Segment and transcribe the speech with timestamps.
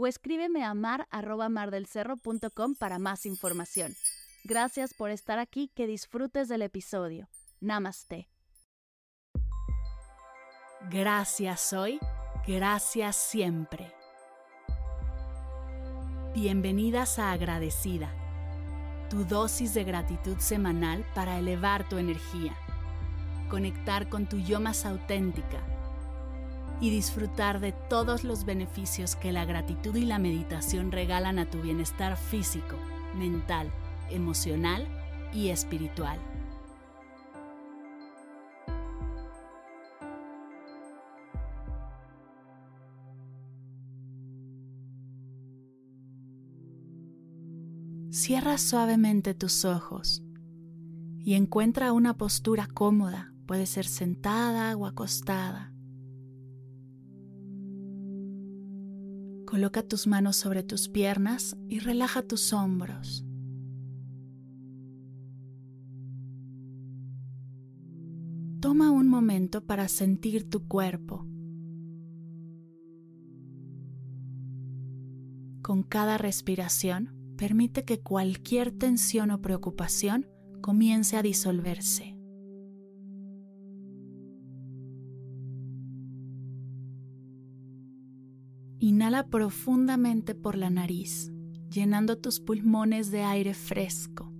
[0.00, 1.06] o escríbeme a mar
[1.50, 3.94] mardelcerro.com para más información.
[4.44, 7.28] Gracias por estar aquí, que disfrutes del episodio.
[7.60, 8.30] Namaste.
[10.90, 12.00] Gracias hoy,
[12.46, 13.92] gracias siempre.
[16.32, 18.10] Bienvenidas a Agradecida,
[19.10, 22.56] tu dosis de gratitud semanal para elevar tu energía,
[23.50, 25.60] conectar con tu yo más auténtica
[26.80, 31.60] y disfrutar de todos los beneficios que la gratitud y la meditación regalan a tu
[31.60, 32.76] bienestar físico,
[33.14, 33.70] mental,
[34.10, 34.86] emocional
[35.32, 36.18] y espiritual.
[48.10, 50.22] Cierra suavemente tus ojos
[51.18, 55.72] y encuentra una postura cómoda, puede ser sentada o acostada.
[59.50, 63.26] Coloca tus manos sobre tus piernas y relaja tus hombros.
[68.60, 71.26] Toma un momento para sentir tu cuerpo.
[75.62, 80.28] Con cada respiración, permite que cualquier tensión o preocupación
[80.60, 82.09] comience a disolverse.
[89.10, 91.32] Inhala profundamente por la nariz,
[91.68, 94.32] llenando tus pulmones de aire fresco.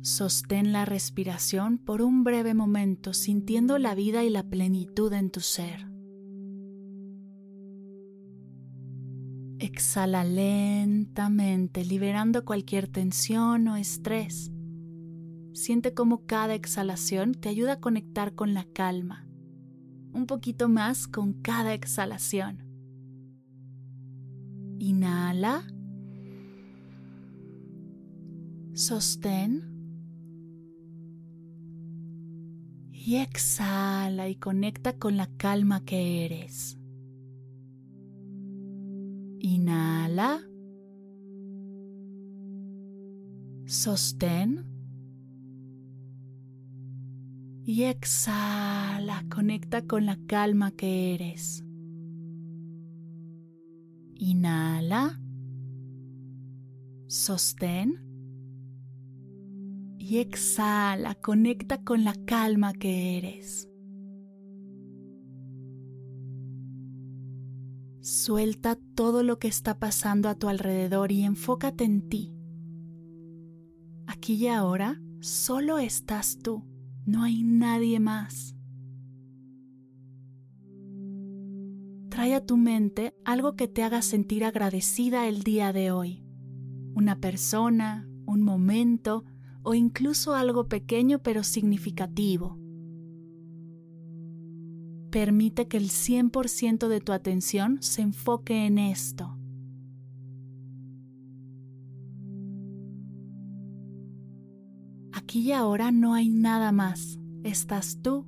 [0.00, 5.38] Sostén la respiración por un breve momento sintiendo la vida y la plenitud en tu
[5.38, 5.86] ser.
[9.60, 14.50] Exhala lentamente, liberando cualquier tensión o estrés.
[15.52, 19.25] Siente cómo cada exhalación te ayuda a conectar con la calma
[20.16, 22.64] un poquito más con cada exhalación.
[24.78, 25.62] Inhala.
[28.72, 29.62] Sostén.
[32.92, 36.78] Y exhala y conecta con la calma que eres.
[39.38, 40.40] Inhala.
[43.66, 44.75] Sostén
[47.68, 51.64] y exhala, conecta con la calma que eres.
[54.14, 55.20] Inhala,
[57.08, 58.04] sostén
[59.98, 63.68] y exhala, conecta con la calma que eres.
[68.00, 72.32] Suelta todo lo que está pasando a tu alrededor y enfócate en ti.
[74.06, 76.75] Aquí y ahora solo estás tú.
[77.06, 78.56] No hay nadie más.
[82.10, 86.24] Trae a tu mente algo que te haga sentir agradecida el día de hoy.
[86.94, 89.24] Una persona, un momento
[89.62, 92.58] o incluso algo pequeño pero significativo.
[95.12, 99.35] Permite que el 100% de tu atención se enfoque en esto.
[105.36, 107.18] Y ahora no hay nada más.
[107.44, 108.24] Estás tú,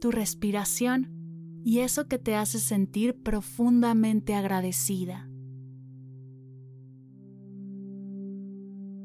[0.00, 5.30] tu respiración y eso que te hace sentir profundamente agradecida.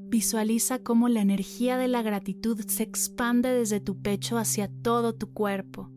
[0.09, 5.31] Visualiza cómo la energía de la gratitud se expande desde tu pecho hacia todo tu
[5.31, 5.91] cuerpo.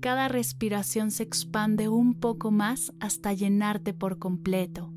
[0.00, 4.92] Cada respiración se expande un poco más hasta llenarte por completo.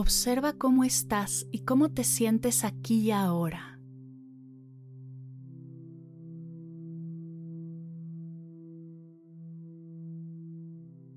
[0.00, 3.78] Observa cómo estás y cómo te sientes aquí y ahora.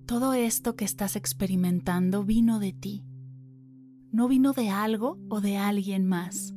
[0.06, 3.06] Todo esto que estás experimentando vino de ti.
[4.12, 6.54] No vino de algo o de alguien más.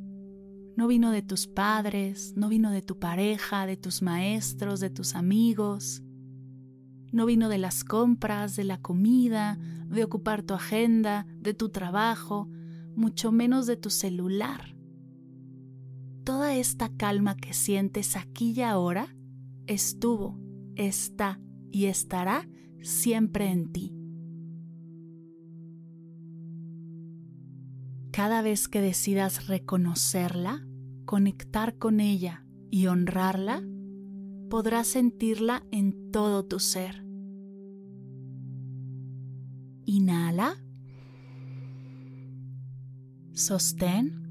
[0.75, 5.15] No vino de tus padres, no vino de tu pareja, de tus maestros, de tus
[5.15, 6.03] amigos.
[7.11, 9.57] No vino de las compras, de la comida,
[9.89, 12.49] de ocupar tu agenda, de tu trabajo.
[12.95, 14.75] mucho menos de tu celular.
[16.23, 19.15] Toda esta calma que sientes aquí y ahora
[19.67, 20.39] estuvo,
[20.75, 21.39] está
[21.71, 22.49] y estará
[22.81, 23.93] siempre en ti.
[28.11, 30.65] Cada vez que decidas reconocerla,
[31.05, 33.61] conectar con ella y honrarla,
[34.49, 37.05] podrás sentirla en todo tu ser.
[39.85, 40.57] Inhala.
[43.33, 44.25] Sostén.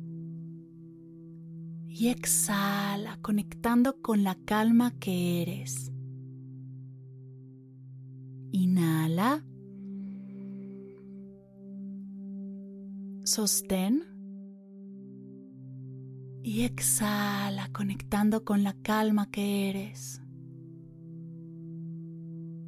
[1.88, 5.92] Y exhala, conectando con la calma que eres.
[8.52, 9.44] Inhala.
[13.24, 14.15] Sostén.
[16.46, 20.22] Y exhala, conectando con la calma que eres.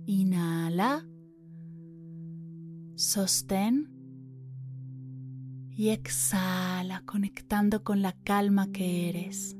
[0.05, 1.07] Inhala.
[2.97, 3.89] Sostén.
[5.71, 9.57] Y exhala, conectando con la calma que eres.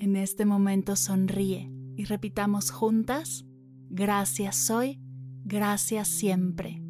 [0.00, 3.46] En este momento sonríe y repitamos juntas,
[3.90, 5.00] gracias soy,
[5.44, 6.82] gracias siempre.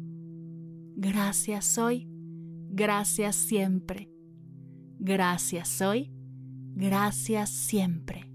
[0.95, 2.09] Gracias soy,
[2.75, 4.09] gracias siempre.
[4.99, 6.11] Gracias soy,
[6.75, 8.34] gracias siempre.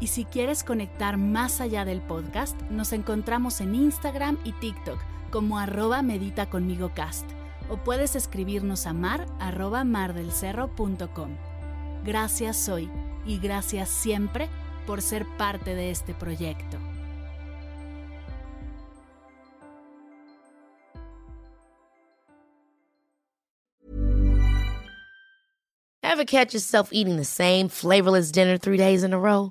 [0.00, 4.98] Y si quieres conectar más allá del podcast, nos encontramos en Instagram y TikTok
[5.30, 6.48] como arroba medita
[7.68, 11.30] o puedes escribirnos a mar arroba mardelcerro.com.
[12.04, 12.90] Gracias hoy
[13.26, 14.48] y gracias siempre
[14.86, 16.78] por ser parte de este proyecto.
[26.02, 29.50] Ever catch yourself eating the same flavorless dinner three days in a row?